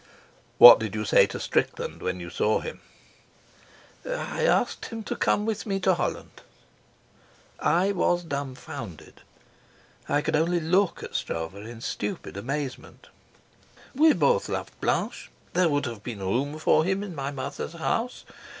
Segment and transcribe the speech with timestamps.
[0.57, 2.81] "What did you say to Strickland when you saw him?"
[4.03, 6.41] "I asked him to come with me to Holland."
[7.59, 9.21] I was dumbfounded.
[10.09, 13.09] I could only look at Stroeve in stupid amazement.
[13.93, 15.29] "We both loved Blanche.
[15.53, 18.25] There would have been room for him in my mother's house.